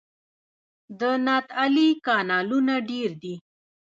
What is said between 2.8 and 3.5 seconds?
ډیر دي